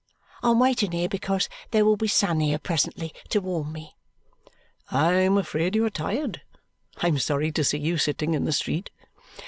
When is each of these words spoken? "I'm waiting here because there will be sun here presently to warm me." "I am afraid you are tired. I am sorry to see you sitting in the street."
"I'm 0.41 0.57
waiting 0.57 0.93
here 0.93 1.07
because 1.07 1.47
there 1.69 1.85
will 1.85 1.95
be 1.95 2.07
sun 2.07 2.39
here 2.39 2.57
presently 2.57 3.13
to 3.29 3.39
warm 3.39 3.71
me." 3.71 3.95
"I 4.89 5.13
am 5.13 5.37
afraid 5.37 5.75
you 5.75 5.85
are 5.85 5.91
tired. 5.91 6.41
I 6.97 7.07
am 7.07 7.19
sorry 7.19 7.51
to 7.51 7.63
see 7.63 7.77
you 7.77 7.99
sitting 7.99 8.33
in 8.33 8.45
the 8.45 8.51
street." 8.51 8.89